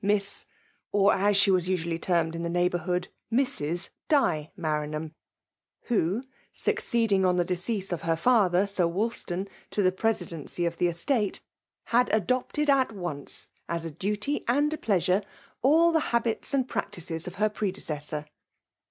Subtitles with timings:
[0.03, 0.45] Miss,
[0.91, 3.91] or as she was usually termed in the neigfabourhaed Mrs.
[4.09, 5.13] Di Maranham,
[5.89, 8.65] who, succeeding on the decease of her father.
[8.65, 11.39] Sir Wolstan, to the pre sidency of the estate,
[11.83, 15.21] had adopted at once, as a duty and a pleasure,
[15.61, 18.25] all the habits and prac tices of her predecessor.